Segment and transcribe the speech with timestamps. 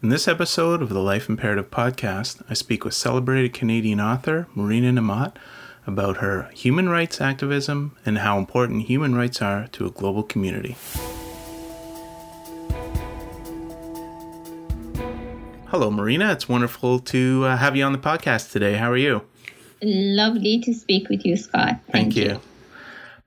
[0.00, 4.92] In this episode of the Life Imperative podcast, I speak with celebrated Canadian author Marina
[4.92, 5.34] Nemat
[5.88, 10.76] about her human rights activism and how important human rights are to a global community.
[15.66, 16.30] Hello, Marina.
[16.30, 18.74] It's wonderful to uh, have you on the podcast today.
[18.74, 19.22] How are you?
[19.82, 21.80] Lovely to speak with you, Scott.
[21.90, 22.22] Thank, Thank you.
[22.24, 22.40] you.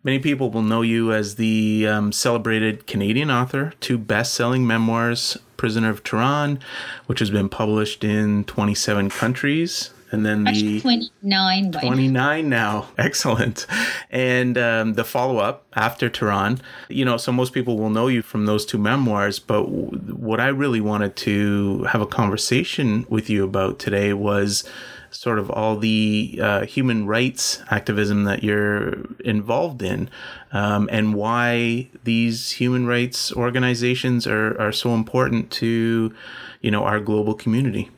[0.03, 5.37] Many people will know you as the um, celebrated Canadian author, two best selling memoirs,
[5.57, 6.59] Prisoner of Tehran,
[7.05, 9.91] which has been published in 27 countries.
[10.09, 12.89] And then the 29, 29 now.
[12.97, 13.65] Excellent.
[14.09, 18.21] And um, the follow up after Tehran, you know, so most people will know you
[18.21, 19.39] from those two memoirs.
[19.39, 24.65] But w- what I really wanted to have a conversation with you about today was
[25.11, 30.09] sort of all the uh, human rights activism that you're involved in
[30.51, 36.13] um, and why these human rights organizations are, are so important to
[36.61, 37.89] you know our global community?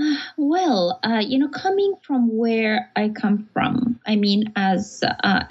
[0.00, 5.44] Uh, well uh, you know coming from where i come from i mean as uh,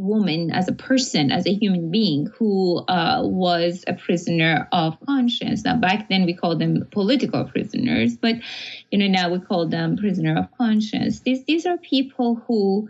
[0.00, 5.64] woman, as a person, as a human being who uh, was a prisoner of conscience.
[5.64, 8.36] Now, back then we called them political prisoners, but
[8.90, 11.20] you know now we call them prisoner of conscience.
[11.20, 12.88] These these are people who.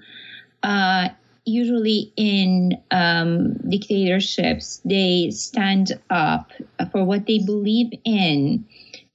[0.63, 1.09] Uh,
[1.49, 6.53] usually in um, dictatorships, they stand up
[6.93, 8.67] for what they believe in,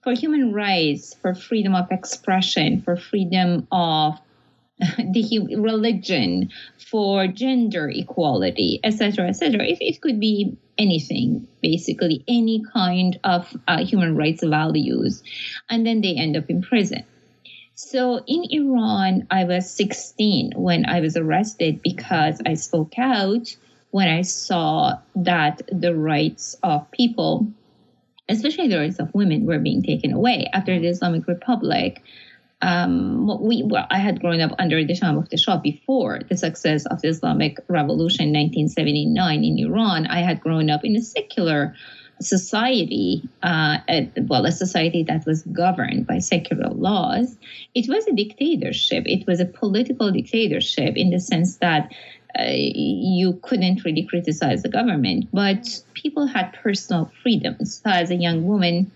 [0.01, 4.19] for human rights, for freedom of expression, for freedom of
[4.79, 9.65] the religion, for gender equality, etc., etc.
[9.65, 15.23] It, it could be anything, basically, any kind of uh, human rights values,
[15.69, 17.03] and then they end up in prison.
[17.75, 23.55] So in Iran, I was 16 when I was arrested because I spoke out
[23.91, 27.47] when I saw that the rights of people,
[28.29, 32.03] especially the rights of women, were being taken away after the Islamic Republic
[32.63, 36.85] um, we well, I had grown up under the of the Shah before the success
[36.85, 40.07] of the Islamic Revolution in 1979 in Iran.
[40.07, 41.75] I had grown up in a secular
[42.21, 43.79] society, uh,
[44.29, 47.37] well, a society that was governed by secular laws.
[47.75, 49.03] It was a dictatorship.
[49.07, 51.91] It was a political dictatorship in the sense that
[52.39, 57.81] uh, you couldn't really criticize the government, but people had personal freedoms.
[57.83, 58.89] So as a young woman,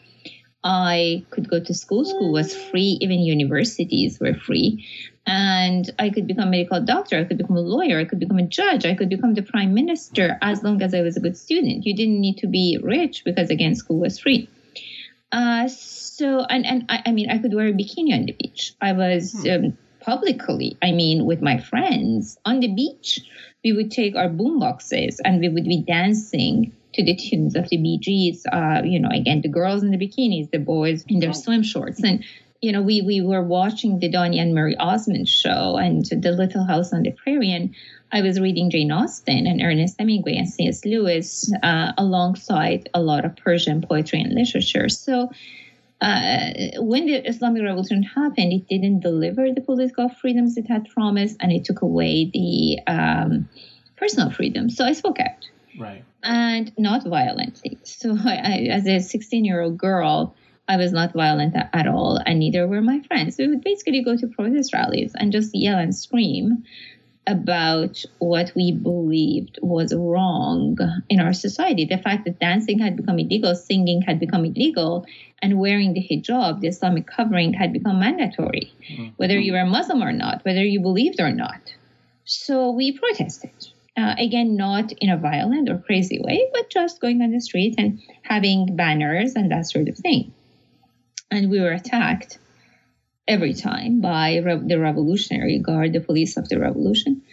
[0.67, 2.03] I could go to school.
[2.03, 2.97] School was free.
[2.99, 4.85] Even universities were free.
[5.25, 7.17] And I could become a medical doctor.
[7.17, 7.97] I could become a lawyer.
[7.97, 8.85] I could become a judge.
[8.85, 11.85] I could become the prime minister as long as I was a good student.
[11.85, 14.49] You didn't need to be rich because, again, school was free.
[15.31, 18.73] Uh, so, and, and I, I, mean, I could wear a bikini on the beach.
[18.81, 19.49] I was hmm.
[19.49, 23.21] um, publicly, I mean, with my friends on the beach.
[23.63, 27.69] We would take our boom boxes and we would be dancing to the tunes of
[27.69, 31.19] the Bee Gees, Uh, you know, again, the girls in the bikinis, the boys in
[31.19, 32.03] their swim shorts.
[32.03, 32.23] And,
[32.61, 36.65] you know, we, we were watching the Donny and Marie Osmond show and The Little
[36.65, 37.51] House on the Prairie.
[37.51, 37.75] And
[38.11, 40.83] I was reading Jane Austen and Ernest Hemingway and C.S.
[40.85, 44.89] Lewis uh, alongside a lot of Persian poetry and literature.
[44.89, 45.29] So,
[45.99, 51.37] uh, when the Islamic Revolution happened, it didn't deliver the political freedoms it had promised,
[51.39, 53.49] and it took away the um,
[53.95, 54.69] personal freedom.
[54.69, 55.49] So I spoke out.
[55.77, 56.03] Right.
[56.23, 57.77] And not violently.
[57.83, 60.35] So, I, as a 16 year old girl,
[60.67, 63.37] I was not violent at all, and neither were my friends.
[63.37, 66.65] We would basically go to protest rallies and just yell and scream
[67.25, 70.77] about what we believed was wrong
[71.09, 71.85] in our society.
[71.85, 75.05] The fact that dancing had become illegal, singing had become illegal,
[75.41, 79.09] and wearing the hijab, the Islamic covering, had become mandatory, mm-hmm.
[79.17, 81.61] whether you were Muslim or not, whether you believed or not.
[82.25, 83.67] So we protested.
[83.97, 87.75] Uh, again, not in a violent or crazy way, but just going on the street
[87.79, 90.31] and having banners and that sort of thing.
[91.31, 92.37] And we were attacked
[93.27, 97.23] every time by re- the Revolutionary Guard, the police of the revolution.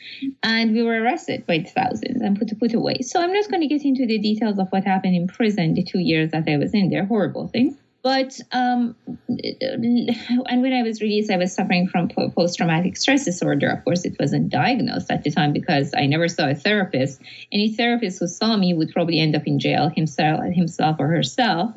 [0.43, 3.03] And we were arrested by thousands and put, put away.
[3.03, 5.85] So I'm not going to get into the details of what happened in prison the
[5.85, 7.75] two years that I was in there, horrible things.
[8.05, 8.95] But um,
[9.29, 13.71] and when I was released, I was suffering from post traumatic stress disorder.
[13.71, 17.23] Of course, it wasn't diagnosed at the time because I never saw a therapist.
[17.51, 21.73] Any therapist who saw me would probably end up in jail himself, himself or herself.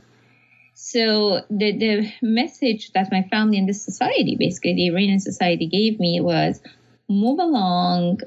[0.73, 5.97] So the the message that my family and the society, basically the Iranian society, gave
[5.97, 6.61] me was
[7.07, 8.19] move along.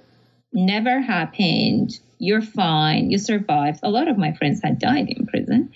[0.54, 2.00] Never happened.
[2.18, 3.10] You're fine.
[3.10, 3.80] You survived.
[3.82, 5.70] A lot of my friends had died in prison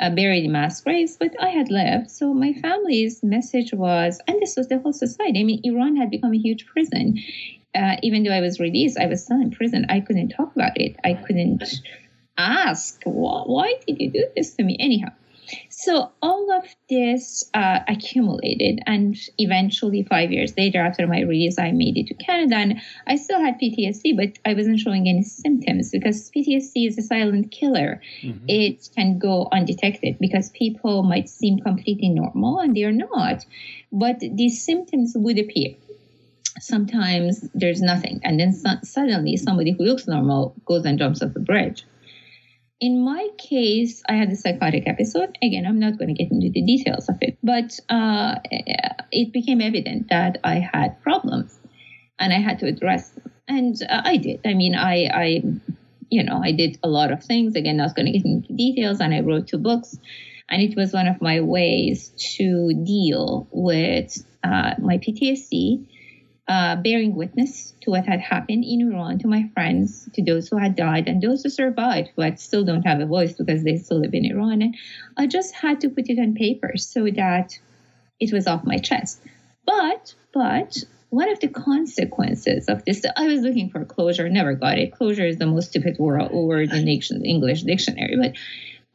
[0.00, 2.10] uh, buried in mass graves, but I had left.
[2.10, 5.40] So my family's message was, and this was the whole society.
[5.40, 7.18] I mean, Iran had become a huge prison.
[7.74, 9.86] Uh, even though I was released, I was still in prison.
[9.88, 10.96] I couldn't talk about it.
[11.04, 11.64] I couldn't
[12.38, 14.76] ask, why, why did you do this to me?
[14.78, 15.08] Anyhow,
[15.68, 21.72] so all of this uh, accumulated, and eventually, five years later, after my release, I
[21.72, 25.90] made it to Canada, and I still had PTSD, but I wasn't showing any symptoms
[25.90, 28.00] because PTSD is a silent killer.
[28.22, 28.46] Mm-hmm.
[28.48, 33.44] It can go undetected because people might seem completely normal and they are not,
[33.92, 35.74] but these symptoms would appear
[36.60, 41.34] sometimes there's nothing and then so- suddenly somebody who looks normal goes and jumps off
[41.34, 41.84] a bridge
[42.80, 45.38] in my case, I had a psychotic episode.
[45.42, 48.36] Again, I'm not going to get into the details of it, but uh,
[49.10, 51.58] it became evident that I had problems
[52.18, 53.30] and I had to address them.
[53.46, 54.40] And uh, I did.
[54.44, 55.42] I mean, I, I,
[56.10, 57.54] you know, I did a lot of things.
[57.54, 59.00] Again, not going to get into details.
[59.00, 59.96] And I wrote two books.
[60.48, 65.86] And it was one of my ways to deal with uh, my PTSD
[66.46, 70.58] uh, bearing witness to what had happened in Iran, to my friends, to those who
[70.58, 74.00] had died, and those who survived, but still don't have a voice because they still
[74.00, 74.60] live in Iran.
[74.60, 74.76] And
[75.16, 77.58] I just had to put it on paper so that
[78.20, 79.22] it was off my chest.
[79.64, 84.78] But, but, one of the consequences of this, I was looking for closure, never got
[84.78, 84.92] it.
[84.92, 88.34] Closure is the most stupid word in the English dictionary, but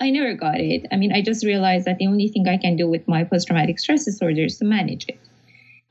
[0.02, 0.86] I never got it.
[0.92, 3.48] I mean, I just realized that the only thing I can do with my post
[3.48, 5.18] traumatic stress disorder is to manage it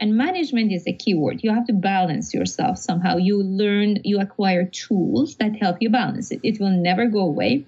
[0.00, 1.40] and management is a key word.
[1.42, 3.16] You have to balance yourself somehow.
[3.16, 6.40] You learn, you acquire tools that help you balance it.
[6.42, 7.66] It will never go away.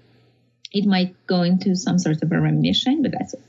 [0.72, 3.42] It might go into some sort of a remission, but that's it.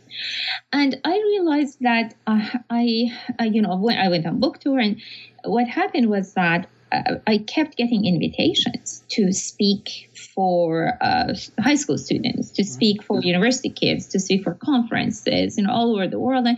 [0.74, 4.80] And I realized that uh, I, uh, you know, when I went on book tour,
[4.80, 5.00] and
[5.44, 12.00] what happened was that uh, I kept getting invitations to speak for uh, high school
[12.00, 16.20] students, to speak for university kids, to speak for conferences, you know, all over the
[16.20, 16.48] world.
[16.48, 16.58] And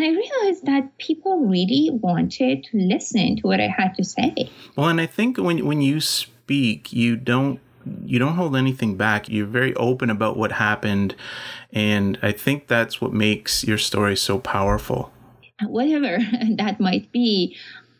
[0.00, 4.50] and I realized that people really wanted to listen to what I had to say.
[4.74, 7.60] Well, and I think when when you speak, you don't
[8.04, 9.28] you don't hold anything back.
[9.28, 11.14] You're very open about what happened,
[11.72, 15.12] and I think that's what makes your story so powerful.
[15.62, 16.18] Whatever
[16.56, 17.56] that might be,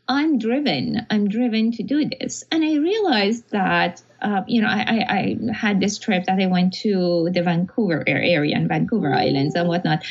[0.08, 1.06] I'm driven.
[1.10, 5.52] I'm driven to do this, and I realized that uh, you know, I, I, I,
[5.52, 10.04] had this trip that I went to the Vancouver area and Vancouver Islands and whatnot.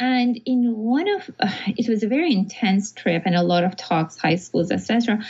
[0.00, 3.76] And in one of, uh, it was a very intense trip and a lot of
[3.76, 5.22] talks, high schools, etc.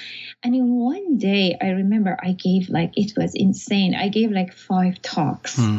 [0.42, 3.94] And in one day, I remember I gave like, it was insane.
[3.94, 5.78] I gave like five talks, hmm.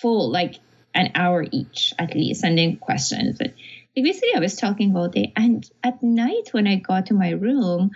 [0.00, 0.56] full, like
[0.94, 3.38] an hour each at least, and then questions.
[3.38, 3.54] But
[3.94, 5.32] basically, I was talking all day.
[5.36, 7.90] And at night, when I got to my room,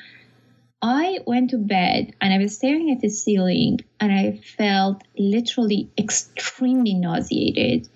[0.82, 5.90] I went to bed and I was staring at the ceiling and I felt literally
[5.98, 7.88] extremely nauseated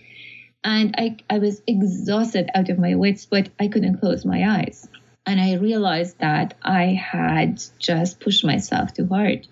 [0.64, 4.88] and I, I was exhausted out of my wits, but I couldn't close my eyes.
[5.26, 9.46] And I realized that I had just pushed myself too hard.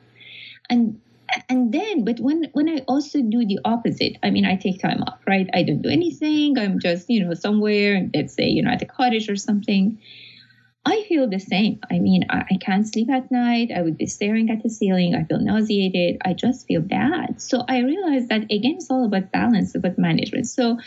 [0.69, 1.00] And
[1.49, 5.02] and then but when when i also do the opposite i mean i take time
[5.06, 8.70] off right i don't do anything i'm just you know somewhere let's say you know
[8.70, 9.99] at a cottage or something
[10.88, 11.81] I feel the same.
[11.90, 13.70] I mean, I, I, can't sleep at night.
[13.76, 15.14] I would be staring at the ceiling.
[15.14, 16.17] I feel nauseated.
[16.25, 17.43] I just feel bad.
[17.43, 20.46] So I realized that again, it's all about balance, about management.
[20.49, 20.79] So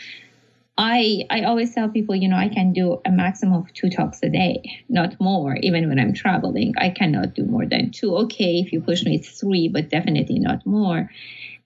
[0.76, 4.18] I I always tell people, you know, I can do a maximum of two talks
[4.24, 5.54] a day, not more.
[5.62, 8.16] Even when I'm traveling, I cannot do more than two.
[8.24, 11.10] Okay, if you push me, it's three, but definitely not more.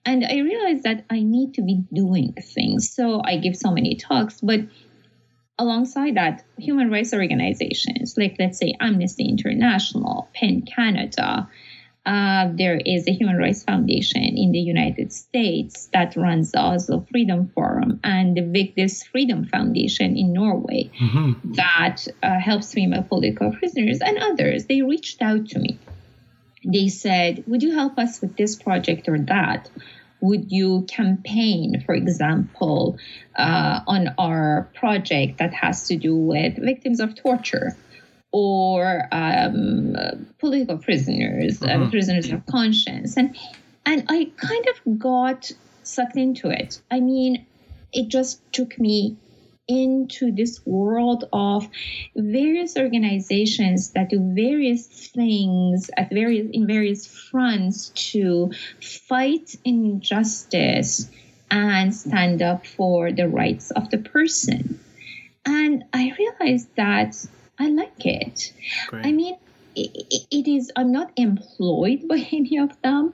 [0.05, 2.93] And I realized that I need to be doing things.
[2.93, 4.59] So I give so many talks, but
[5.59, 11.49] alongside that, human rights organizations like, let's say, Amnesty International, PEN Canada,
[12.07, 17.05] uh, there is a Human Rights Foundation in the United States that runs the Oslo
[17.11, 21.51] Freedom Forum and the Vigdis Freedom Foundation in Norway mm-hmm.
[21.53, 24.67] that uh, helps female political prisoners and others.
[24.67, 25.77] They reached out to me.
[26.63, 29.69] They said, Would you help us with this project or that?
[30.21, 32.97] Would you campaign, for example,
[33.35, 37.75] uh, on our project that has to do with victims of torture?
[38.33, 39.95] Or um,
[40.37, 41.89] political prisoners, uh, uh-huh.
[41.89, 43.37] prisoners of conscience, and
[43.85, 45.49] and I kind of got
[45.83, 46.81] sucked into it.
[46.91, 47.45] I mean,
[47.93, 49.15] it just took me
[49.67, 51.67] into this world of
[52.15, 61.09] various organizations that do various things at various in various fronts to fight injustice
[61.49, 64.79] and stand up for the rights of the person.
[65.45, 67.25] And I realized that
[67.57, 68.53] I like it.
[68.87, 69.05] Great.
[69.05, 69.37] I mean,
[69.75, 73.13] it, it is, I'm not employed by any of them.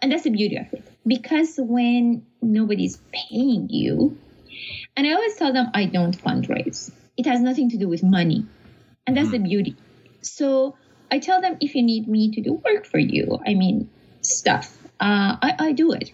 [0.00, 0.84] And that's the beauty of it.
[1.06, 4.16] Because when nobody's paying you,
[4.96, 6.90] and I always tell them I don't fundraise.
[7.16, 8.46] It has nothing to do with money.
[9.06, 9.42] And that's mm-hmm.
[9.42, 9.76] the beauty.
[10.22, 10.76] So
[11.10, 13.90] I tell them if you need me to do work for you, I mean,
[14.22, 16.12] stuff, uh, I, I do it.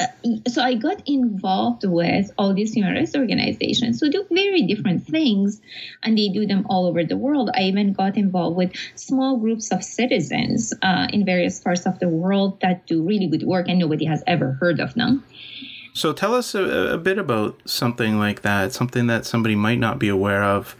[0.00, 0.06] uh,
[0.48, 5.60] so I got involved with all these human rights organizations who do very different things,
[6.02, 7.50] and they do them all over the world.
[7.54, 12.08] I even got involved with small groups of citizens uh, in various parts of the
[12.08, 15.24] world that do really good work, and nobody has ever heard of them.
[15.92, 19.98] So tell us a, a bit about something like that, something that somebody might not
[19.98, 20.76] be aware of,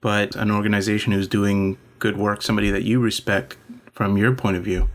[0.00, 3.56] but an organization who's doing good work, somebody that you respect
[3.92, 4.88] from your point of view.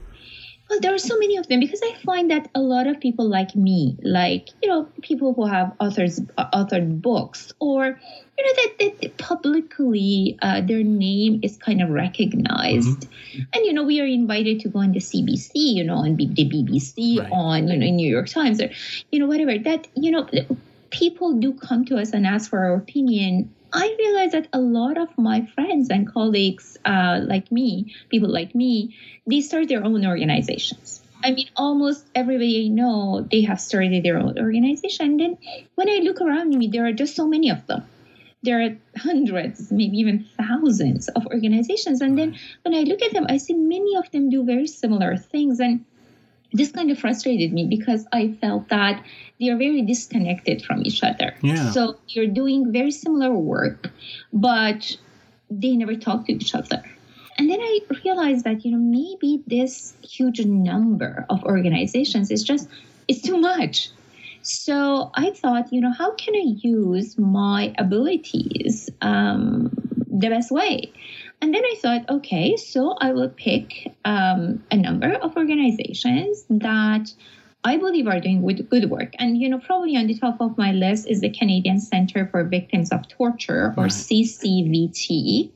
[0.74, 3.30] Well, there are so many of them because I find that a lot of people
[3.30, 8.54] like me, like you know, people who have authors uh, authored books, or you know
[8.56, 13.42] that, that publicly uh, their name is kind of recognized, mm-hmm.
[13.54, 16.26] and you know we are invited to go on the CBC, you know, on the
[16.26, 17.32] BBC, right.
[17.32, 18.72] on you know New York Times, or
[19.12, 19.56] you know whatever.
[19.60, 20.28] That you know
[20.90, 25.00] people do come to us and ask for our opinion I realized that a lot
[25.00, 30.06] of my friends and colleagues uh, like me, people like me, they start their own
[30.06, 31.02] organizations.
[31.24, 35.06] I mean, almost everybody I know, they have started their own organization.
[35.08, 35.38] And then
[35.76, 37.84] when I look around me, there are just so many of them.
[38.44, 42.02] There are hundreds, maybe even thousands of organizations.
[42.02, 45.16] And then when I look at them, I see many of them do very similar
[45.16, 45.62] things.
[45.62, 45.86] And
[46.54, 49.04] this kind of frustrated me because I felt that
[49.40, 51.36] they are very disconnected from each other.
[51.42, 51.72] Yeah.
[51.72, 53.92] So you're doing very similar work,
[54.32, 54.96] but
[55.50, 56.84] they never talk to each other.
[57.38, 62.70] And then I realized that, you know, maybe this huge number of organizations is just,
[63.08, 63.90] it's too much.
[64.44, 69.72] So I thought, you know, how can I use my abilities um,
[70.12, 70.92] the best way?
[71.44, 77.14] And then I thought, okay, so I will pick um, a number of organizations that
[77.66, 79.12] I believe are doing good work.
[79.20, 82.46] And, you know, probably on the top of my list is the Canadian Center for
[82.46, 85.52] Victims of Torture, or CCVT,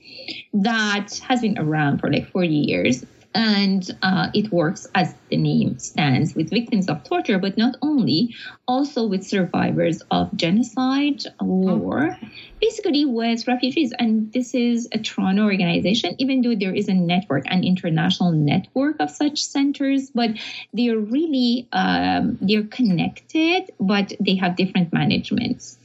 [0.56, 3.06] that has been around for like 40 years
[3.38, 8.36] and uh, it works as the name stands with victims of torture, but not only,
[8.68, 12.18] also with survivors of genocide, war,
[12.60, 13.94] basically with refugees.
[14.00, 18.96] And this is a Toronto organization, even though there is a network, an international network
[19.00, 20.32] of such centers, but
[20.74, 25.78] they're really um, they're connected, but they have different managements.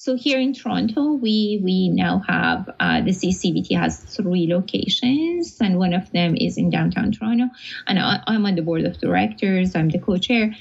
[0.00, 5.76] So here in Toronto, we we now have uh, the CCVT has three locations, and
[5.76, 7.50] one of them is in downtown Toronto.
[7.86, 9.76] And I, am on the board of directors.
[9.76, 10.56] I'm the co-chair,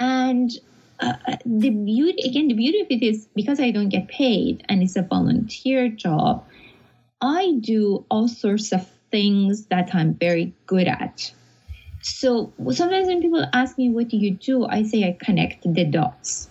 [0.00, 0.50] and
[0.98, 1.12] uh,
[1.46, 4.96] the beauty again, the beauty of it is because I don't get paid and it's
[4.96, 6.44] a volunteer job.
[7.20, 11.32] I do all sorts of things that I'm very good at.
[12.02, 15.84] So sometimes when people ask me, "What do you do?" I say I connect the
[15.84, 16.48] dots.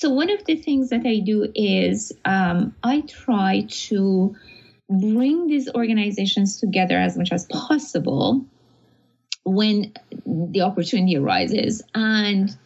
[0.00, 4.34] So, one of the things that I do is um, I try to
[4.88, 8.42] bring these organizations together as much as possible
[9.44, 9.92] when
[10.24, 12.56] the opportunity arises and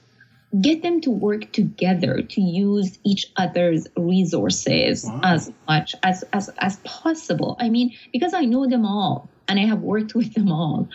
[0.60, 5.20] get them to work together to use each other's resources wow.
[5.24, 9.64] as much as, as as possible i mean because i know them all and i
[9.64, 10.88] have worked with them all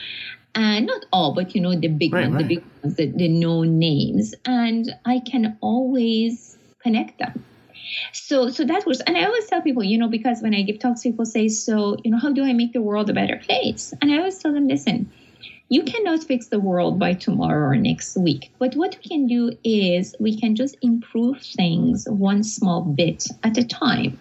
[0.59, 2.47] and not all, but you know the big right, ones, right.
[2.47, 7.45] the big ones, the, the known names, and I can always connect them.
[8.11, 10.79] So, so that was, and I always tell people, you know, because when I give
[10.79, 13.93] talks, people say, so, you know, how do I make the world a better place?
[14.01, 15.09] And I always tell them, listen,
[15.69, 18.51] you cannot fix the world by tomorrow or next week.
[18.59, 23.57] But what we can do is we can just improve things one small bit at
[23.57, 24.19] a time.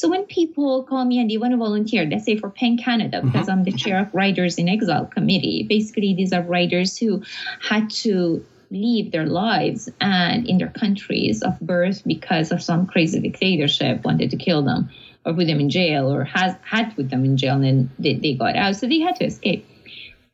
[0.00, 3.20] So when people call me and they want to volunteer, let's say for PEN Canada,
[3.22, 3.50] because mm-hmm.
[3.50, 7.22] I'm the chair of Writers in Exile committee, basically these are writers who
[7.60, 13.20] had to leave their lives and in their countries of birth because of some crazy
[13.20, 14.88] dictatorship wanted to kill them
[15.26, 18.14] or put them in jail or has had put them in jail and then they,
[18.14, 18.76] they got out.
[18.76, 19.68] So they had to escape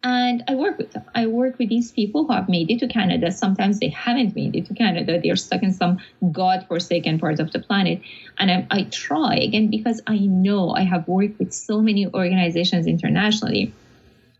[0.03, 1.05] and I work with them.
[1.15, 3.33] I work with these people who have made it to Canada.
[3.33, 5.21] Sometimes they haven't made it to Canada.
[5.21, 5.99] They're stuck in some
[6.33, 8.01] god-forsaken part of the planet.
[8.39, 12.87] And I, I try, again, because I know I have worked with so many organizations
[12.87, 13.73] internationally,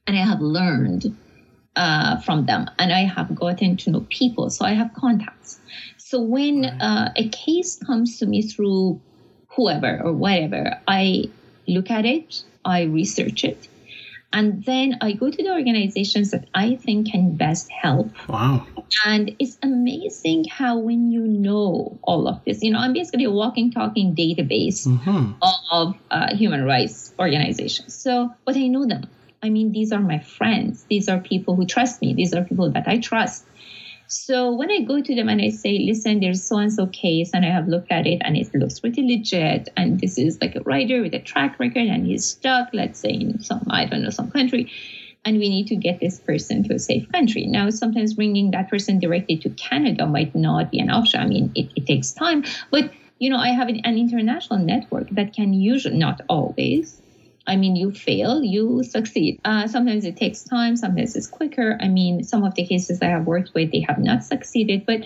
[0.07, 1.17] and I have learned
[1.75, 4.51] uh, from them, and I have gotten to know people.
[4.51, 5.59] So I have contacts.
[5.97, 9.01] So when uh, a case comes to me through
[9.49, 11.25] whoever or whatever, I
[11.67, 13.69] look at it, I research it,
[14.33, 18.11] and then I go to the organizations that I think can best help.
[18.29, 18.67] Wow.
[19.05, 23.31] And it's amazing how, when you know all of this, you know, I'm basically a
[23.31, 25.33] walking, talking database mm-hmm.
[25.71, 27.95] of uh, human rights organizations.
[27.95, 29.09] So, but I know them.
[29.43, 30.85] I mean, these are my friends.
[30.85, 32.15] These are people who trust me.
[32.15, 33.45] These are people that I trust.
[34.09, 37.31] So when I go to them and I say, listen, there's so and so case,
[37.35, 40.55] and I have looked at it and it looks pretty legit, and this is like
[40.55, 44.03] a writer with a track record and he's stuck, let's say, in some, I don't
[44.03, 44.71] know, some country.
[45.27, 47.47] and we need to get this person to a safe country.
[47.47, 51.21] Now, sometimes bringing that person directly to Canada might not be an option.
[51.21, 55.09] I mean, it, it takes time, but you know, I have an, an international network
[55.11, 57.03] that can usually, not always,
[57.47, 59.41] I mean, you fail, you succeed.
[59.45, 61.79] Uh, sometimes it takes time, sometimes it's quicker.
[61.81, 65.03] I mean, some of the cases I have worked with, they have not succeeded, but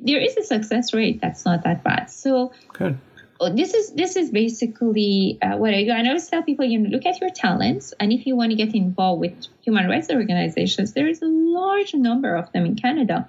[0.00, 2.10] there is a success rate that's not that bad.
[2.10, 2.98] So, good.
[3.40, 5.90] Oh, this is this is basically uh, what I do.
[5.90, 8.56] I always tell people, you know, look at your talents, and if you want to
[8.56, 13.28] get involved with human rights organizations, there is a large number of them in Canada.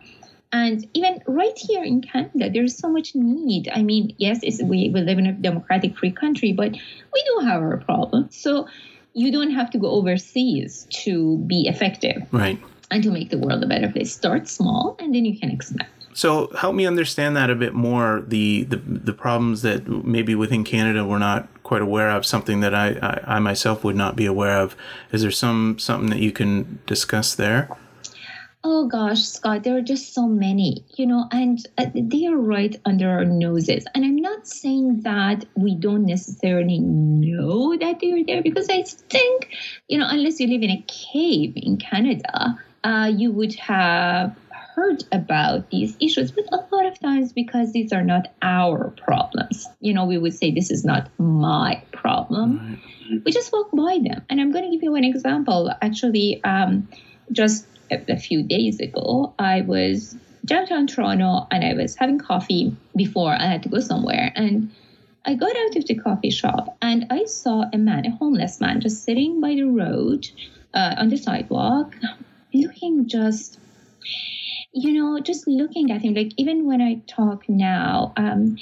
[0.55, 3.67] And even right here in Canada, there's so much need.
[3.73, 7.61] I mean, yes, we, we live in a democratic free country, but we do have
[7.61, 8.37] our problems.
[8.37, 8.65] So
[9.11, 12.25] you don't have to go overseas to be effective.
[12.31, 12.57] Right.
[12.89, 14.13] And to make the world a better place.
[14.13, 15.89] Start small and then you can expand.
[16.13, 18.23] So help me understand that a bit more.
[18.25, 22.25] The, the the problems that maybe within Canada we're not quite aware of.
[22.25, 24.77] Something that I, I, I myself would not be aware of.
[25.11, 27.67] Is there some something that you can discuss there?
[28.67, 32.75] Oh gosh, Scott, there are just so many, you know, and uh, they are right
[32.83, 33.85] under our noses.
[33.93, 38.81] And I'm not saying that we don't necessarily know that they are there because I
[38.81, 39.49] think,
[39.87, 45.03] you know, unless you live in a cave in Canada, uh, you would have heard
[45.11, 49.93] about these issues, but a lot of times because these are not our problems, you
[49.93, 52.79] know, we would say this is not my problem.
[53.11, 53.21] Right.
[53.23, 54.25] We just walk by them.
[54.27, 55.71] And I'm going to give you an example.
[55.83, 56.89] Actually, um,
[57.31, 60.15] just a, few days ago, I was
[60.45, 64.31] downtown Toronto and I was having coffee before I had to go somewhere.
[64.35, 64.71] And
[65.25, 68.81] I got out of the coffee shop and I saw a man, a homeless man,
[68.81, 70.27] just sitting by the road
[70.73, 71.95] uh, on the sidewalk,
[72.53, 73.59] looking just
[74.75, 78.57] you know, just looking at him, like even when I talk now, um,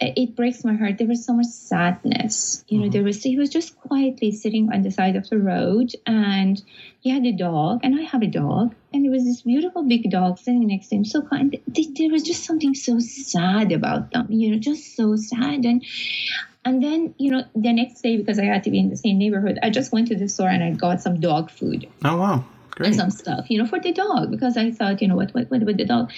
[0.00, 0.98] it breaks my heart.
[0.98, 2.64] There was so much sadness.
[2.66, 2.92] You know, mm-hmm.
[2.92, 6.60] there was he was just quietly sitting on the side of the road, and
[6.98, 10.10] he had a dog, and I have a dog, and there was this beautiful big
[10.10, 11.04] dog sitting next to him.
[11.04, 14.26] So kind, there was just something so sad about them.
[14.30, 15.84] You know, just so sad, and
[16.64, 19.16] and then you know the next day because I had to be in the same
[19.16, 21.88] neighborhood, I just went to the store and I got some dog food.
[22.04, 22.44] Oh wow!
[22.74, 22.86] Great.
[22.86, 25.50] and some stuff, you know, for the dog because I thought, you know, what, what,
[25.50, 26.10] what with the dog?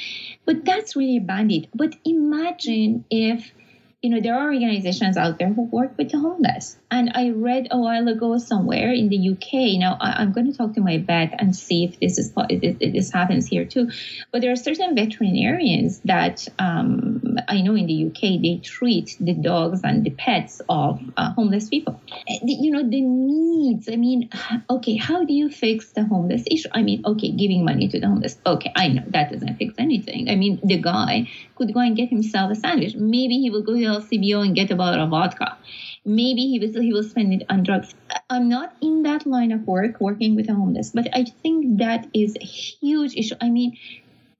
[0.45, 1.69] But that's really a band-aid.
[1.75, 3.53] But imagine if
[4.05, 6.77] you know, there are organizations out there who work with the homeless.
[6.90, 9.81] And I read a while ago somewhere in the UK.
[9.81, 12.93] Now I, am going to talk to my vet and see if this is if
[12.93, 13.90] this happens here too.
[14.31, 19.33] But there are certain veterinarians that um, I know in the UK they treat the
[19.33, 21.99] dogs and the pets of uh, homeless people.
[22.43, 23.88] You know the needs.
[23.88, 24.29] I mean,
[24.69, 26.69] okay, how do you fix the homeless issue?
[26.73, 28.37] I mean, okay, giving money to the homeless.
[28.45, 30.29] Okay, I know that doesn't fix anything.
[30.29, 32.95] I mean, the guy could go and get himself a sandwich.
[32.97, 35.57] Maybe he will go to LCBO and get a bottle of vodka.
[36.05, 37.95] Maybe he will he will spend it on drugs.
[38.31, 42.09] I'm not in that line of work working with the homeless, but I think that
[42.12, 43.37] is a huge issue.
[43.40, 43.77] I mean,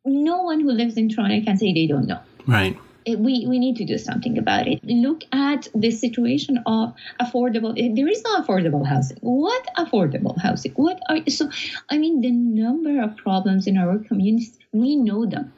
[0.05, 2.21] no one who lives in Toronto can say they don't know.
[2.47, 2.77] Right.
[3.07, 4.83] Eh, we, we need to do something about it.
[4.85, 7.75] Look at the situation of affordable.
[7.79, 9.19] Eh, there is no affordable housing.
[9.21, 10.73] What affordable housing?
[10.73, 11.51] What are so?
[11.91, 15.53] I mean, the number of problems in our communities, we know them.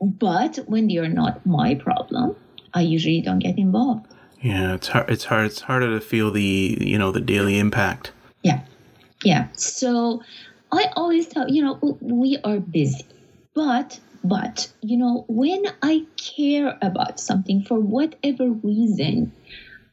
[0.00, 2.36] But when they are not my problem,
[2.74, 4.06] I usually don't get involved.
[4.40, 5.10] Yeah, it's hard.
[5.10, 5.46] It's hard.
[5.46, 8.12] It's harder to feel the you know the daily impact.
[8.42, 8.60] Yeah,
[9.24, 9.48] yeah.
[9.54, 10.22] So
[10.70, 13.06] I always tell you know we are busy,
[13.54, 19.32] but but you know when I care about something for whatever reason,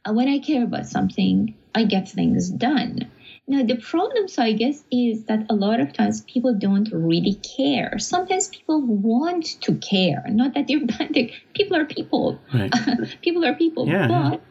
[0.06, 3.10] uh, when I care about something, I get things done.
[3.46, 7.36] Now, the problem, so I guess, is that a lot of times people don't really
[7.58, 8.00] care.
[8.00, 11.14] Sometimes people want to care, not that they're bad.
[11.54, 12.40] People are people.
[12.54, 12.72] Right.
[13.22, 13.88] people are people.
[13.88, 14.42] Yeah, but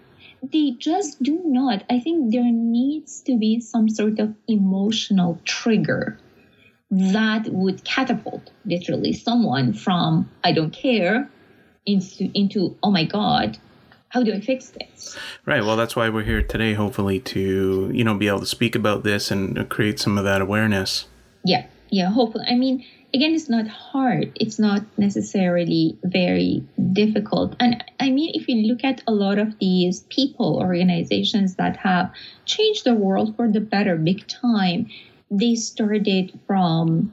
[0.42, 0.48] yeah.
[0.52, 1.84] they just do not.
[1.88, 6.18] I think there needs to be some sort of emotional trigger
[6.90, 11.30] that would catapult literally someone from I don't care
[11.86, 13.58] into into oh my god
[14.12, 15.16] how do I fix this?
[15.46, 15.64] Right.
[15.64, 19.04] Well, that's why we're here today, hopefully, to you know be able to speak about
[19.04, 21.06] this and create some of that awareness.
[21.44, 21.66] Yeah.
[21.88, 22.10] Yeah.
[22.10, 22.44] Hopefully.
[22.46, 24.36] I mean, again, it's not hard.
[24.38, 27.56] It's not necessarily very difficult.
[27.58, 32.12] And I mean, if you look at a lot of these people, organizations that have
[32.44, 34.90] changed the world for the better, big time,
[35.30, 37.12] they started from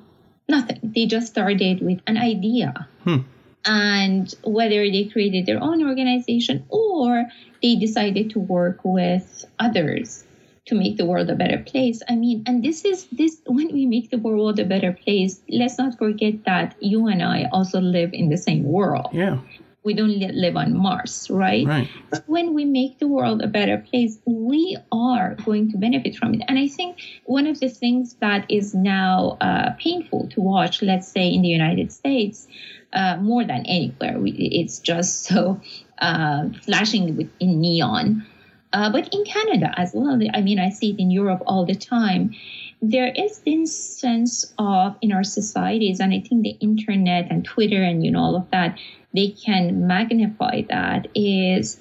[0.49, 0.79] nothing.
[0.83, 2.89] They just started with an idea.
[3.05, 3.19] Hmm
[3.65, 7.25] and whether they created their own organization or
[7.61, 10.23] they decided to work with others
[10.65, 13.85] to make the world a better place i mean and this is this when we
[13.85, 18.13] make the world a better place let's not forget that you and i also live
[18.13, 19.39] in the same world yeah
[19.83, 21.65] we don't live on Mars, right?
[21.65, 21.89] Right.
[22.27, 26.41] When we make the world a better place, we are going to benefit from it.
[26.47, 31.07] And I think one of the things that is now uh, painful to watch, let's
[31.07, 32.47] say in the United States,
[32.93, 35.61] uh, more than anywhere, we, it's just so
[35.99, 38.25] uh, flashing with, in neon.
[38.71, 41.75] Uh, but in Canada as well, I mean, I see it in Europe all the
[41.75, 42.35] time.
[42.81, 47.81] There is this sense of in our societies, and I think the internet and Twitter
[47.81, 48.77] and you know all of that,
[49.13, 51.79] they can magnify that is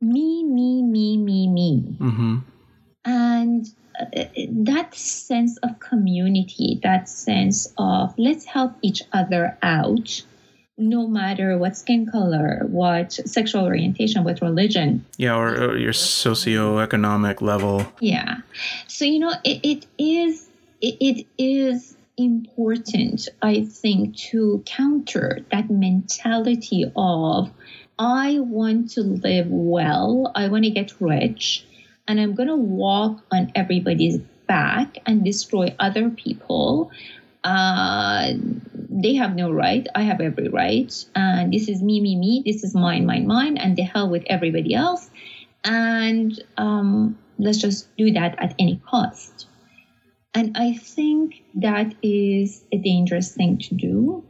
[0.00, 1.96] me, me, me, me, me.
[1.98, 2.38] Mm-hmm.
[3.04, 3.66] And
[4.48, 10.22] that sense of community, that sense of let's help each other out,
[10.78, 15.04] no matter what skin color, what sexual orientation, what religion.
[15.16, 17.86] Yeah, or, or your socioeconomic level.
[18.00, 18.38] Yeah.
[18.86, 20.48] So, you know, it, it is,
[20.80, 27.50] it, it is important, I think, to counter that mentality of
[27.98, 31.64] I want to live well, I want to get rich,
[32.08, 36.90] and I'm going to walk on everybody's back and destroy other people.
[37.44, 38.32] Uh,
[38.90, 39.86] they have no right.
[39.94, 40.92] I have every right.
[41.14, 42.42] And this is me, me, me.
[42.44, 43.56] This is mine, mine, mine.
[43.56, 45.10] And the hell with everybody else.
[45.64, 49.46] And um, let's just do that at any cost.
[50.34, 54.24] And I think that is a dangerous thing to do.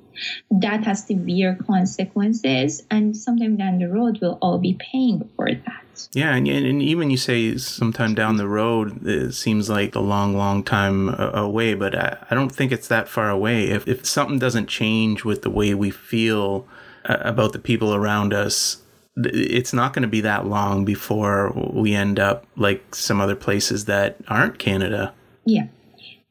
[0.50, 5.82] That has severe consequences, and sometime down the road, we'll all be paying for that.
[6.12, 10.36] Yeah, and, and even you say sometime down the road, it seems like a long,
[10.36, 13.68] long time away, but I, I don't think it's that far away.
[13.70, 16.66] If, if something doesn't change with the way we feel
[17.06, 18.82] uh, about the people around us,
[19.16, 23.86] it's not going to be that long before we end up like some other places
[23.86, 25.14] that aren't Canada.
[25.46, 25.68] Yeah.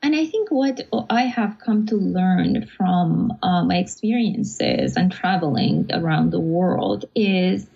[0.01, 5.89] And I think what I have come to learn from uh, my experiences and traveling
[5.91, 7.67] around the world is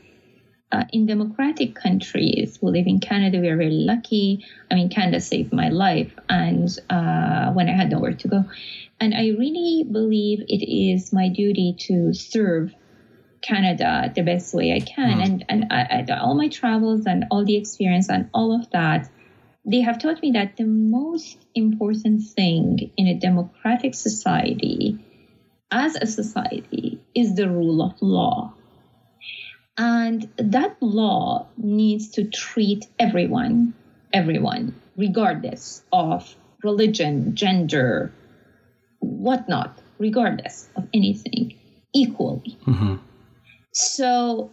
[0.72, 4.46] uh, in democratic countries, we live in Canada, we are very lucky.
[4.70, 8.46] I mean, Canada saved my life and uh, when I had nowhere to go.
[9.00, 12.74] And I really believe it is my duty to serve
[13.42, 15.18] Canada the best way I can.
[15.18, 15.24] Mm.
[15.24, 19.10] And, and I, I, all my travels and all the experience and all of that
[19.70, 24.98] they have taught me that the most important thing in a democratic society,
[25.72, 28.54] as a society, is the rule of law.
[29.78, 33.74] And that law needs to treat everyone,
[34.12, 38.12] everyone, regardless of religion, gender,
[39.00, 41.54] whatnot, regardless of anything,
[41.94, 42.58] equally.
[42.66, 42.96] Mm-hmm.
[43.72, 44.50] So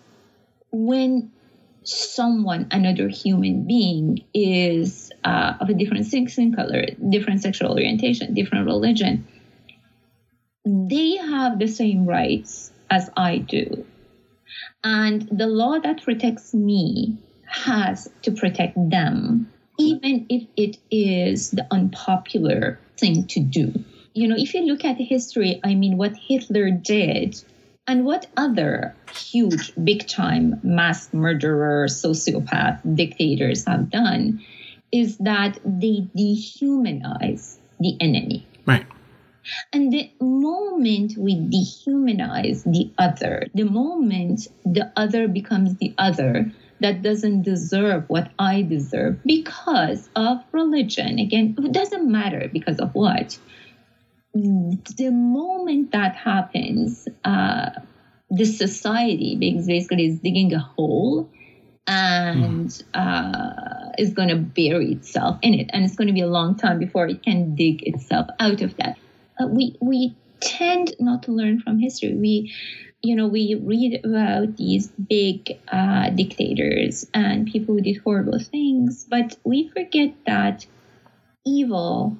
[0.70, 1.32] when
[1.82, 8.64] someone, another human being, is uh, of a different skin color, different sexual orientation, different
[8.64, 9.26] religion,
[10.64, 13.84] they have the same rights as I do.
[14.84, 21.66] And the law that protects me has to protect them, even if it is the
[21.72, 23.74] unpopular thing to do.
[24.14, 27.42] You know, if you look at history, I mean, what Hitler did
[27.88, 34.40] and what other huge, big time mass murderer, sociopath, dictators have done
[34.92, 38.46] is that they dehumanize the enemy.
[38.66, 38.86] Right.
[39.72, 47.02] And the moment we dehumanize the other, the moment the other becomes the other that
[47.02, 53.38] doesn't deserve what I deserve because of religion, again, it doesn't matter because of what,
[54.34, 57.70] the moment that happens, uh,
[58.30, 61.30] the society basically is digging a hole
[61.86, 62.82] and mm.
[62.94, 66.56] uh, is going to bury itself in it, and it's going to be a long
[66.56, 68.98] time before it can dig itself out of that.
[69.40, 72.14] Uh, we we tend not to learn from history.
[72.14, 72.54] We
[73.02, 79.06] you know, we read about these big uh, dictators and people who did horrible things,
[79.08, 80.66] but we forget that
[81.44, 82.16] evil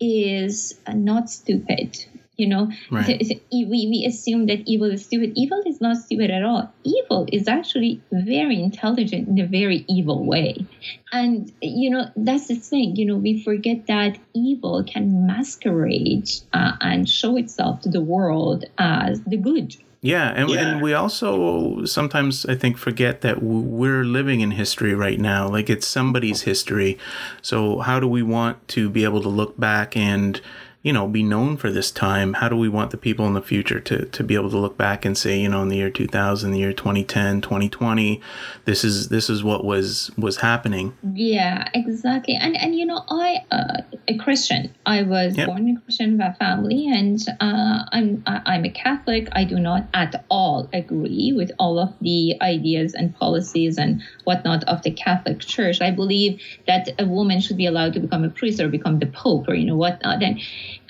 [0.00, 2.06] is not stupid.
[2.36, 3.18] You know, right.
[3.50, 5.32] we, we assume that evil is stupid.
[5.36, 6.70] Evil is not stupid at all.
[6.84, 10.66] Evil is actually very intelligent in a very evil way.
[11.12, 12.96] And, you know, that's the thing.
[12.96, 18.66] You know, we forget that evil can masquerade uh, and show itself to the world
[18.76, 19.76] as the good.
[20.02, 20.60] Yeah and, yeah.
[20.60, 25.48] and we also sometimes, I think, forget that we're living in history right now.
[25.48, 26.96] Like it's somebody's history.
[27.42, 30.40] So, how do we want to be able to look back and
[30.86, 32.34] you know, be known for this time?
[32.34, 34.78] How do we want the people in the future to, to be able to look
[34.78, 38.20] back and say, you know, in the year 2000, the year 2010, 2020,
[38.66, 40.96] this is this is what was was happening.
[41.12, 42.36] Yeah, exactly.
[42.36, 44.72] And and you know, I uh, a Christian.
[44.86, 45.48] I was Yep.
[45.48, 49.28] born a Christian family, and uh, I'm I'm a Catholic.
[49.32, 54.62] I do not at all agree with all of the ideas and policies and whatnot
[54.68, 55.80] of the Catholic Church.
[55.80, 59.06] I believe that a woman should be allowed to become a priest or become the
[59.06, 60.22] Pope or you know whatnot.
[60.22, 60.40] And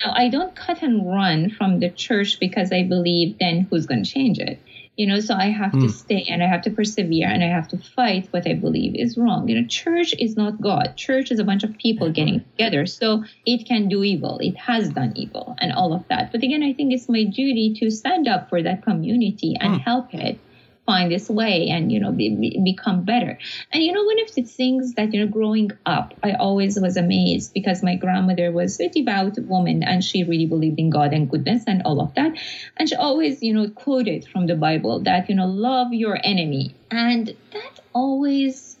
[0.03, 4.03] now I don't cut and run from the church because I believe then who's going
[4.03, 4.59] to change it?
[4.95, 5.87] You know, so I have to hmm.
[5.89, 9.15] stay and I have to persevere and I have to fight what I believe is
[9.15, 9.47] wrong.
[9.47, 10.95] You know, church is not God.
[10.95, 12.87] Church is a bunch of people getting together.
[12.87, 14.39] So it can do evil.
[14.41, 16.31] It has done evil and all of that.
[16.31, 19.81] But again, I think it's my duty to stand up for that community and hmm.
[19.81, 20.39] help it
[20.87, 23.37] find this way and you know be, be- become better.
[23.73, 26.97] And you know one of the things that you know growing up i always was
[26.97, 31.29] amazed because my grandmother was a devout woman and she really believed in god and
[31.29, 32.31] goodness and all of that.
[32.77, 36.75] And she always you know quoted from the bible that you know love your enemy.
[36.89, 38.77] And that always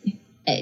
[0.47, 0.55] uh,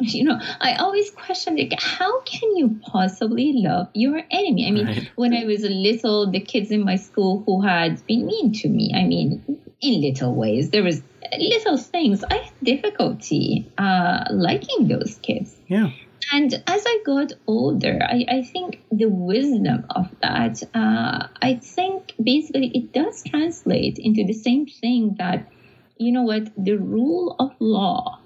[0.00, 4.66] you know i always questioned like how can you possibly love your enemy?
[4.66, 5.10] I mean Right.
[5.16, 8.92] when i was little the kids in my school who had been mean to me
[8.94, 9.44] i mean
[9.80, 11.02] in little ways there was
[11.38, 15.90] little things i had difficulty uh, liking those kids Yeah.
[16.32, 22.12] and as I got older, I, I think the wisdom of that, uh, I think
[22.22, 25.48] basically it does translate into the same thing that,
[25.96, 28.18] you know what, the rule of law,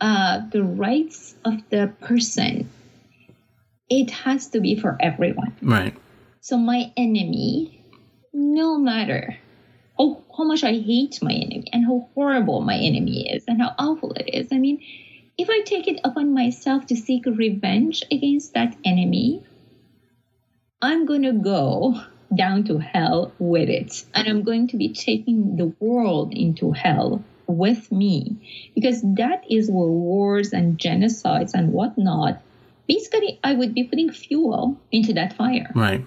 [0.00, 2.70] uh, the rights of the person,
[3.88, 5.56] it has to be for everyone.
[5.62, 5.96] Right.
[6.40, 7.80] So my enemy,
[8.32, 9.36] no matter
[9.98, 13.74] how, how much I hate my enemy and how horrible my enemy is and how
[13.78, 14.82] awful it is, I mean,
[15.36, 19.44] if I take it upon myself to seek revenge against that enemy,
[20.80, 22.00] I'm going to go
[22.34, 24.04] down to hell with it.
[24.14, 28.36] And I'm going to be taking the world into hell with me
[28.74, 32.42] because that is where wars and genocides and whatnot.
[32.86, 35.70] Basically, I would be putting fuel into that fire.
[35.74, 36.04] Right.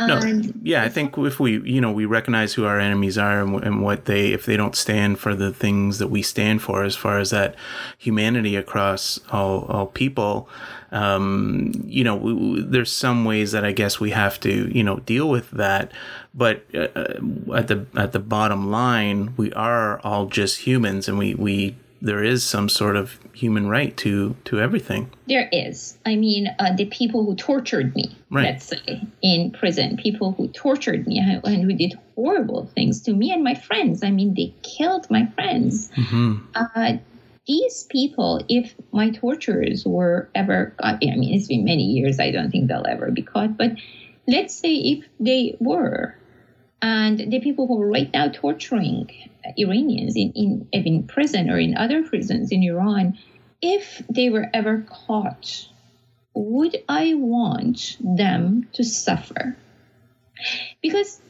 [0.00, 3.40] No, And yeah, I think if we, you know, we recognize who our enemies are
[3.40, 6.82] and, and what they, if they don't stand for the things that we stand for,
[6.84, 7.54] as far as that
[7.96, 10.48] humanity across all, all people,
[10.90, 14.82] um, you know, we, we- there's some ways that I guess we have to, you
[14.82, 15.92] know, deal with that.
[16.34, 21.18] But uh, uh, at the at the bottom line, we are all just humans, and
[21.18, 25.10] we we there is some sort of human right to to everything.
[25.26, 25.98] There is.
[26.06, 28.44] I mean, uh, the people who tortured me, Right.
[28.44, 33.32] let's say, in prison, people who tortured me and who did horrible things to me
[33.32, 34.02] and my friends.
[34.04, 35.90] I mean, they killed my friends.
[35.94, 36.98] hmm Uh,
[37.46, 42.30] these people, if my torturers were ever caught, I mean, it's been many years, I
[42.30, 43.72] don't think they'll ever be caught, but
[44.26, 46.14] let's say if they were,
[46.80, 49.10] and the people who are right now torturing
[49.56, 53.18] Iranians in, in, in prison or in other prisons in Iran,
[53.60, 55.68] if they were ever caught,
[56.34, 59.56] would I want them to suffer?
[60.82, 61.20] Because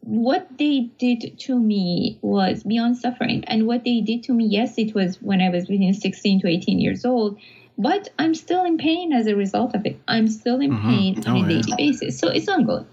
[0.00, 3.44] what they did to me was beyond suffering.
[3.46, 6.48] And what they did to me, yes, it was when I was between 16 to
[6.48, 7.38] 18 years old,
[7.78, 10.00] but I'm still in pain as a result of it.
[10.08, 10.80] I'm still in Mhm.
[10.82, 11.62] pain on Oh, a yeah.
[11.62, 12.18] daily basis.
[12.18, 12.86] So it's ongoing.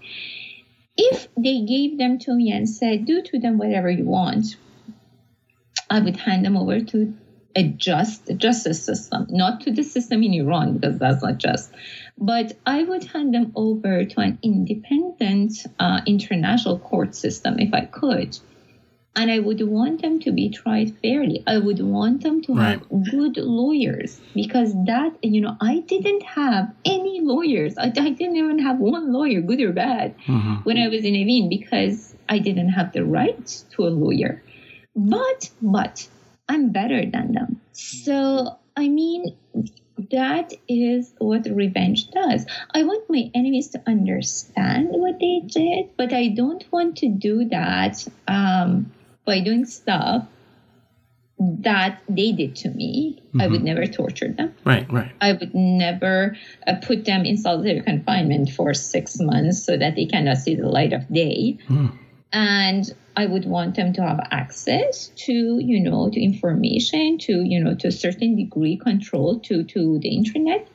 [0.96, 4.56] If they gave them to me and said, do to them whatever you want,
[5.88, 7.14] I would hand them over to
[7.56, 11.72] a just justice system, not to the system in Iran because that's not just,
[12.16, 17.86] but I would hand them over to an independent uh, international court system if I
[17.86, 18.38] could.
[19.16, 21.42] And I would want them to be tried fairly.
[21.46, 26.72] I would want them to have good lawyers because that, you know, I didn't have
[26.84, 27.76] any lawyers.
[27.76, 31.14] I, I didn't even have one lawyer, good or bad hmm when I was in
[31.14, 34.42] Evin because I didn't have the right to a lawyer.
[34.94, 36.06] But but
[36.48, 37.60] I'm better than them.
[37.72, 39.36] So I mean
[40.10, 42.46] that is what revenge does.
[42.72, 47.48] I want my enemies to understand what they did, but I don't want to do
[47.50, 48.92] that um,
[49.30, 50.26] by doing stuff
[51.38, 53.22] that they did to me.
[53.40, 54.54] I would never torture them.
[54.64, 54.90] Right.
[54.92, 55.12] Right.
[55.20, 60.06] I would never uh, put them in solitary confinement for six months so that they
[60.06, 61.56] cannot see the light of day.
[61.68, 61.96] Mm.
[62.32, 62.84] And
[63.16, 67.74] I would want them to have access to, you know, to information, to, you know,
[67.76, 70.68] to a certain degree control to, to the internet.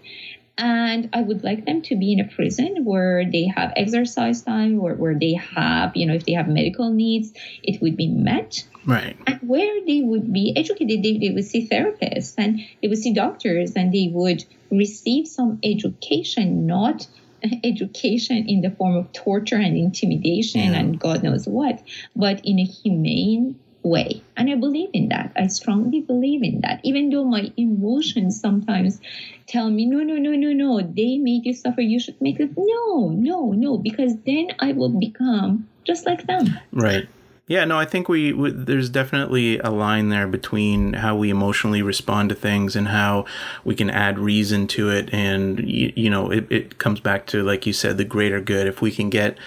[0.57, 4.77] And I would like them to be in a prison where they have exercise time,
[4.77, 8.63] where, where they have, you know, if they have medical needs, it would be met
[8.85, 9.17] Right.
[9.25, 13.13] and where they would be educated they, they would see therapists and they would see
[13.13, 17.07] doctors and they would receive some education not
[17.63, 20.79] education in the form of torture and intimidation Yeah.
[20.79, 21.81] and God knows what,
[22.15, 24.21] but in a humane way.
[24.35, 25.31] And I believe in that.
[25.35, 26.81] I strongly believe in that.
[26.83, 28.99] Even though my emotions sometimes
[29.47, 32.51] tell me, no, no, no, no, no, they made you suffer, you should make it.
[32.57, 36.59] No, no, no, because then I will become just like them.
[36.71, 37.07] Right.
[37.47, 41.83] Yeah, no, I think we, we there's definitely a line there between how we emotionally
[41.83, 43.25] respond to things and how
[43.63, 47.43] we can add reason to it, and you, you know, it, it comes back to
[47.43, 48.65] like you said, the greater good.
[48.65, 49.37] If we can get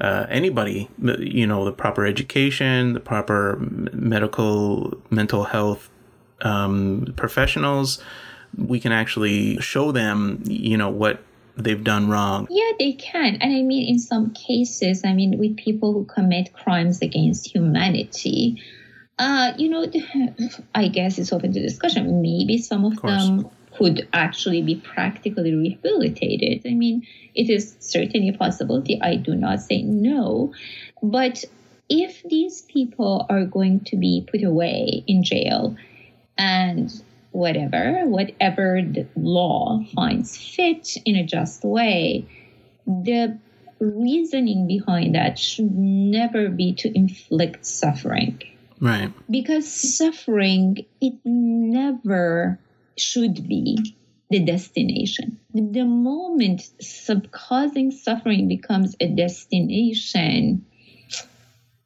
[0.00, 3.56] uh, anybody, you know, the proper education, the proper
[3.92, 5.90] medical, mental health
[6.42, 8.02] um, professionals,
[8.56, 11.22] we can actually show them, you know, what
[11.56, 12.46] they've done wrong.
[12.50, 13.36] Yeah, they can.
[13.36, 18.62] And I mean, in some cases, I mean, with people who commit crimes against humanity,
[19.18, 19.86] uh, you know,
[20.74, 22.22] I guess it's open to discussion.
[22.22, 23.22] Maybe some of, course.
[23.22, 26.70] them could actually be practically rehabilitated.
[26.70, 29.00] I mean, it is certainly a possibility.
[29.00, 30.52] I do not say no.
[31.02, 31.44] But
[31.88, 35.76] if these people are going to be put away in jail
[36.36, 36.92] and
[37.30, 42.26] whatever, whatever the law finds fit in a just way,
[42.86, 43.38] the
[43.78, 48.42] reasoning behind that should never be to inflict suffering.
[48.78, 49.10] Right.
[49.30, 52.58] Because suffering, it never
[52.96, 53.96] should be
[54.30, 55.38] the destination.
[55.52, 60.64] The moment sub- causing suffering becomes a destination,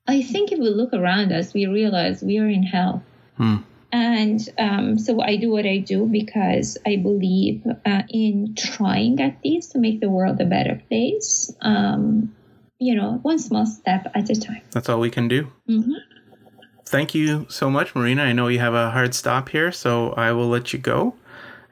[0.07, 3.03] I think if we look around us, we realize we are in hell.
[3.37, 3.57] Hmm.
[3.91, 9.39] And um, so I do what I do because I believe uh, in trying at
[9.45, 11.55] least to make the world a better place.
[11.61, 12.35] Um,
[12.79, 14.63] you know, one small step at a time.
[14.73, 15.51] That's all we can do.
[15.67, 15.93] hmm
[16.85, 18.23] thank you so much, Marina.
[18.23, 21.15] I know you have a hard stop here, so I will let you go.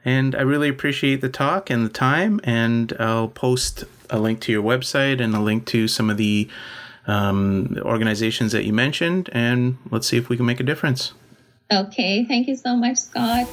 [0.05, 2.41] And I really appreciate the talk and the time.
[2.43, 6.49] And I'll post a link to your website and a link to some of the
[7.07, 9.29] um, organizations that you mentioned.
[9.31, 11.13] And let's see if we can make a difference.
[11.71, 12.25] Okay.
[12.25, 13.47] Thank you so much, Scott.